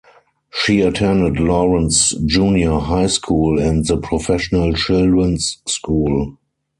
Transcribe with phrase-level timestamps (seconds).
[0.49, 6.39] She attended Lawrence Junior High School and the Professional Children's School.